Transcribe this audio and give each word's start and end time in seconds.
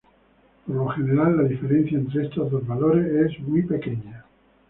Por 0.65 0.75
lo 0.75 0.87
general, 0.87 1.37
la 1.37 1.43
diferencia 1.43 1.95
entre 1.95 2.23
estos 2.25 2.49
dos 2.49 2.65
valores 2.65 3.05
es 3.23 3.39
muy 3.41 3.61
pequeña. 3.61 4.25